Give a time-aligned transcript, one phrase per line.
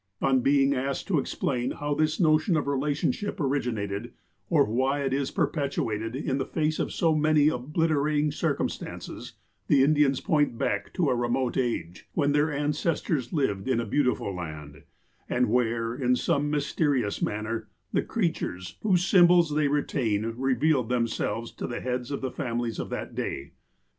[0.19, 4.13] On being asked to explain how this notion of relationship originated,
[4.49, 9.33] or why it is per petuated, in the face of so many obliterating circumstances,
[9.67, 14.33] the Indians point back to a remote age, when their ancestors lived in a beautiful
[14.33, 14.81] land;
[15.29, 21.67] and where, in some mysterious manner, the creatures, whose symbols they retain, revealed themselves to
[21.67, 23.51] the heads of the families of that day.